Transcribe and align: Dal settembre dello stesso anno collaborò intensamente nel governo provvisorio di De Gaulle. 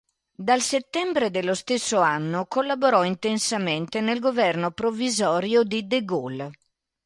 Dal 0.35 0.61
settembre 0.61 1.29
dello 1.29 1.53
stesso 1.53 1.99
anno 1.99 2.47
collaborò 2.47 3.03
intensamente 3.03 4.01
nel 4.01 4.19
governo 4.19 4.71
provvisorio 4.71 5.61
di 5.61 5.85
De 5.85 6.03
Gaulle. 6.03 6.51